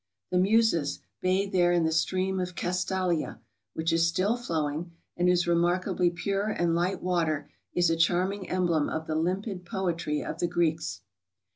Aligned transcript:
The 0.31 0.39
Muses 0.39 0.97
bathed 1.21 1.51
there 1.53 1.71
in 1.71 1.83
the 1.83 1.91
stream 1.91 2.39
of 2.39 2.55
Castalia, 2.55 3.39
which 3.75 3.93
is 3.93 4.07
still 4.07 4.35
flowing, 4.35 4.93
and 5.15 5.29
whose 5.29 5.45
remarkably 5.45 6.09
pure 6.09 6.47
and 6.47 6.73
light 6.73 7.03
water 7.03 7.51
is 7.75 7.91
a 7.91 7.95
charming 7.95 8.49
emblem 8.49 8.89
of 8.89 9.05
tlie 9.05 9.21
limpid 9.23 9.63
poetry 9.63 10.23
of 10.23 10.39
the 10.39 10.47
Greeks. 10.47 11.01